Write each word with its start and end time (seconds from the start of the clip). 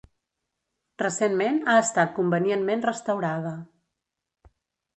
Recentment 1.01 1.59
ha 1.67 1.75
estat 1.83 2.17
convenientment 2.17 2.83
restaurada. 2.89 3.55